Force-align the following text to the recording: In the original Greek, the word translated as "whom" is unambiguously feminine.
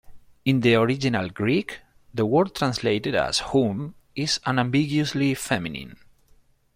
In 0.45 0.61
the 0.61 0.73
original 0.73 1.29
Greek, 1.29 1.77
the 2.11 2.25
word 2.25 2.55
translated 2.55 3.13
as 3.13 3.37
"whom" 3.51 3.93
is 4.15 4.39
unambiguously 4.47 5.35
feminine. 5.35 5.95